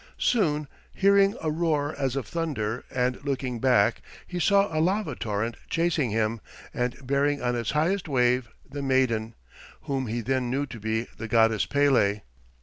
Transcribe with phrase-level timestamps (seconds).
[0.17, 5.57] Soon, hearing a roar as of thunder and looking back, he saw a lava torrent
[5.69, 6.41] chasing him
[6.73, 9.35] and bearing on its highest wave the maiden,
[9.81, 12.21] whom he then knew to be the goddess Pele.